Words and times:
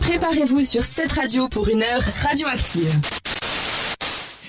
Préparez-vous 0.00 0.62
sur 0.62 0.84
cette 0.84 1.12
radio 1.12 1.48
pour 1.48 1.68
une 1.68 1.82
heure 1.82 2.02
radioactive. 2.22 2.94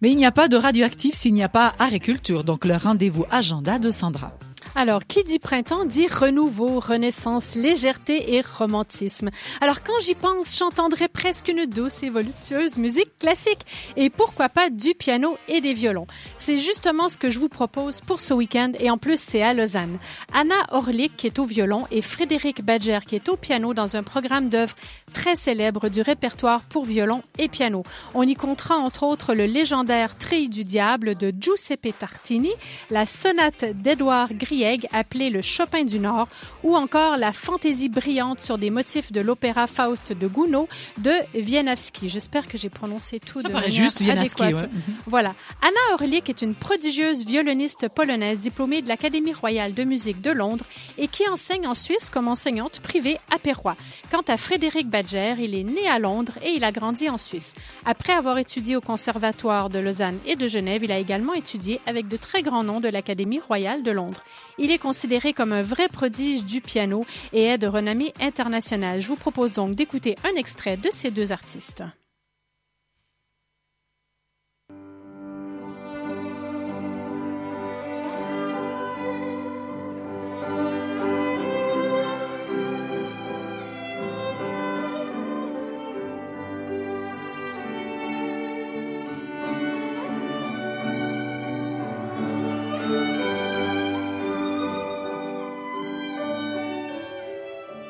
Mais 0.00 0.10
il 0.10 0.16
n'y 0.16 0.24
a 0.24 0.30
pas 0.30 0.48
de 0.48 0.56
radioactif 0.56 1.14
s'il 1.14 1.34
n'y 1.34 1.42
a 1.42 1.48
pas 1.48 1.72
agriculture, 1.78 2.44
donc 2.44 2.64
le 2.64 2.76
rendez-vous 2.76 3.24
agenda 3.30 3.78
de 3.78 3.90
Sandra. 3.90 4.32
Alors, 4.76 5.04
qui 5.04 5.24
dit 5.24 5.40
printemps 5.40 5.84
dit 5.84 6.06
renouveau, 6.06 6.78
renaissance, 6.78 7.56
légèreté 7.56 8.34
et 8.34 8.40
romantisme. 8.40 9.30
Alors, 9.60 9.82
quand 9.82 9.98
j'y 10.00 10.14
pense, 10.14 10.56
j'entendrais 10.56 11.08
presque 11.08 11.48
une 11.48 11.66
douce 11.66 12.02
et 12.04 12.10
voluptueuse 12.10 12.78
musique 12.78 13.18
classique 13.18 13.66
et 13.96 14.10
pourquoi 14.10 14.48
pas 14.48 14.70
du 14.70 14.94
piano 14.94 15.36
et 15.48 15.60
des 15.60 15.74
violons. 15.74 16.06
C'est 16.36 16.58
justement 16.58 17.08
ce 17.08 17.18
que 17.18 17.30
je 17.30 17.40
vous 17.40 17.48
propose 17.48 18.00
pour 18.00 18.20
ce 18.20 18.32
week-end 18.32 18.72
et 18.78 18.90
en 18.90 18.98
plus, 18.98 19.20
c'est 19.20 19.42
à 19.42 19.54
Lausanne. 19.54 19.98
Anna 20.32 20.54
Orlik 20.70 21.16
qui 21.16 21.26
est 21.26 21.40
au 21.40 21.44
violon 21.44 21.86
et 21.90 22.00
Frédéric 22.00 22.64
Badger 22.64 23.00
qui 23.06 23.16
est 23.16 23.28
au 23.28 23.36
piano 23.36 23.74
dans 23.74 23.96
un 23.96 24.04
programme 24.04 24.48
d'œuvres 24.48 24.76
très 25.12 25.34
célèbre 25.34 25.88
du 25.88 26.00
répertoire 26.00 26.62
pour 26.62 26.84
violon 26.84 27.22
et 27.38 27.48
piano. 27.48 27.82
On 28.14 28.22
y 28.22 28.36
comptera 28.36 28.76
entre 28.76 29.02
autres 29.02 29.34
le 29.34 29.46
légendaire 29.46 30.16
Tri 30.16 30.48
du 30.48 30.64
diable 30.64 31.16
de 31.16 31.34
Giuseppe 31.38 31.92
Tartini, 31.98 32.52
la 32.90 33.04
sonate 33.04 33.64
d'Edouard 33.82 34.28
Grieg 34.60 34.86
appelé 34.92 35.30
le 35.30 35.40
Chopin 35.40 35.84
du 35.84 35.98
Nord, 35.98 36.28
ou 36.62 36.76
encore 36.76 37.16
la 37.16 37.32
fantaisie 37.32 37.88
brillante 37.88 38.40
sur 38.40 38.58
des 38.58 38.68
motifs 38.68 39.10
de 39.10 39.20
l'opéra 39.20 39.66
Faust 39.66 40.12
de 40.12 40.26
Gounod 40.26 40.66
de 40.98 41.12
Wieniawski. 41.34 42.08
J'espère 42.10 42.46
que 42.46 42.58
j'ai 42.58 42.68
prononcé 42.68 43.20
tout 43.20 43.40
Ça 43.40 43.48
de 43.48 43.52
manière 43.54 43.70
juste, 43.70 44.02
adéquate. 44.02 44.54
ouais. 44.62 44.68
Voilà. 45.06 45.34
Anna 45.62 45.94
Orlik 45.94 46.28
est 46.28 46.42
une 46.42 46.54
prodigieuse 46.54 47.24
violoniste 47.24 47.88
polonaise 47.88 48.38
diplômée 48.38 48.82
de 48.82 48.88
l'Académie 48.88 49.32
royale 49.32 49.72
de 49.72 49.84
musique 49.84 50.20
de 50.20 50.30
Londres 50.30 50.66
et 50.98 51.08
qui 51.08 51.26
enseigne 51.28 51.66
en 51.66 51.74
Suisse 51.74 52.10
comme 52.10 52.28
enseignante 52.28 52.80
privée 52.80 53.18
à 53.30 53.38
Pérois. 53.38 53.76
Quant 54.10 54.24
à 54.28 54.36
Frédéric 54.36 54.88
Badger, 54.88 55.36
il 55.38 55.54
est 55.54 55.64
né 55.64 55.88
à 55.88 55.98
Londres 55.98 56.34
et 56.44 56.50
il 56.50 56.64
a 56.64 56.72
grandi 56.72 57.08
en 57.08 57.18
Suisse. 57.18 57.54
Après 57.86 58.12
avoir 58.12 58.36
étudié 58.38 58.76
au 58.76 58.80
Conservatoire 58.82 59.70
de 59.70 59.78
Lausanne 59.78 60.18
et 60.26 60.36
de 60.36 60.46
Genève, 60.46 60.84
il 60.84 60.92
a 60.92 60.98
également 60.98 61.32
étudié 61.34 61.80
avec 61.86 62.08
de 62.08 62.16
très 62.18 62.42
grands 62.42 62.64
noms 62.64 62.80
de 62.80 62.88
l'Académie 62.88 63.40
royale 63.40 63.82
de 63.82 63.90
Londres. 63.90 64.22
Il 64.62 64.70
est 64.70 64.78
considéré 64.78 65.32
comme 65.32 65.52
un 65.52 65.62
vrai 65.62 65.88
prodige 65.88 66.44
du 66.44 66.60
piano 66.60 67.06
et 67.32 67.44
est 67.44 67.56
de 67.56 67.66
renommée 67.66 68.12
internationale. 68.20 69.00
Je 69.00 69.08
vous 69.08 69.16
propose 69.16 69.54
donc 69.54 69.74
d'écouter 69.74 70.16
un 70.22 70.36
extrait 70.36 70.76
de 70.76 70.90
ces 70.92 71.10
deux 71.10 71.32
artistes. 71.32 71.82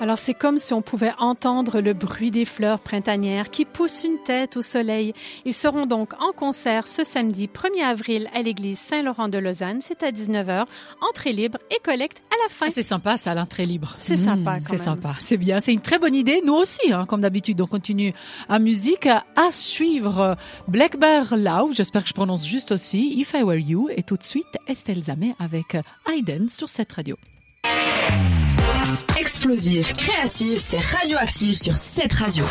Alors 0.00 0.16
c'est 0.18 0.32
comme 0.32 0.56
si 0.56 0.72
on 0.72 0.80
pouvait 0.80 1.12
entendre 1.18 1.82
le 1.82 1.92
bruit 1.92 2.30
des 2.30 2.46
fleurs 2.46 2.80
printanières 2.80 3.50
qui 3.50 3.66
poussent 3.66 4.02
une 4.02 4.16
tête 4.24 4.56
au 4.56 4.62
soleil. 4.62 5.12
Ils 5.44 5.52
seront 5.52 5.84
donc 5.84 6.14
en 6.22 6.32
concert 6.32 6.86
ce 6.86 7.04
samedi 7.04 7.48
1er 7.48 7.84
avril 7.84 8.30
à 8.34 8.40
l'église 8.40 8.78
Saint-Laurent 8.78 9.28
de 9.28 9.36
Lausanne. 9.36 9.80
C'est 9.82 10.02
à 10.02 10.10
19h, 10.10 10.64
entrée 11.06 11.32
libre 11.32 11.58
et 11.70 11.78
collecte 11.84 12.22
à 12.30 12.42
la 12.42 12.48
fin. 12.48 12.66
Ah, 12.68 12.70
c'est 12.70 12.82
sympa, 12.82 13.18
ça, 13.18 13.34
l'entrée 13.34 13.64
libre. 13.64 13.94
C'est 13.98 14.14
Mmh, 14.16 14.24
sympa, 14.24 14.58
quand 14.60 14.66
C'est 14.70 14.78
sympa, 14.82 15.14
c'est 15.20 15.36
bien. 15.36 15.60
C'est 15.60 15.74
une 15.74 15.82
très 15.82 15.98
bonne 15.98 16.14
idée. 16.14 16.40
Nous 16.46 16.54
aussi, 16.54 16.92
hein, 16.92 17.04
comme 17.04 17.20
d'habitude, 17.20 17.60
on 17.60 17.66
continue 17.66 18.14
à 18.48 18.58
musique. 18.58 19.06
À 19.06 19.52
suivre 19.52 20.36
Black 20.66 20.98
Bear 20.98 21.36
Love, 21.36 21.74
j'espère 21.74 22.02
que 22.04 22.08
je 22.08 22.14
prononce 22.14 22.46
juste 22.46 22.72
aussi, 22.72 23.20
If 23.20 23.34
I 23.34 23.42
Were 23.42 23.58
You, 23.58 23.90
et 23.94 24.02
tout 24.02 24.16
de 24.16 24.22
suite 24.22 24.46
Estelle 24.66 25.04
Zamé 25.04 25.34
avec 25.38 25.76
Hayden 26.10 26.48
sur 26.48 26.70
cette 26.70 26.90
radio. 26.92 27.16
Explosif, 29.18 29.92
créatif, 29.94 30.58
c'est 30.58 30.78
radioactif 30.78 31.58
sur 31.58 31.72
cette 31.74 32.12
radio. 32.12 32.44